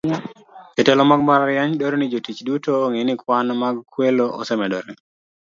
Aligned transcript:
Jotelo 0.75 1.01
mag 1.09 1.21
mbalariany 1.23 1.73
dwaro 1.79 1.95
ni 1.97 2.07
jotich 2.11 2.41
duto 2.47 2.71
ong'e 2.85 3.01
ni 3.05 3.13
kwan 3.21 3.47
mag 3.61 3.75
kwelo 3.93 4.25
osemedore. 4.41 4.91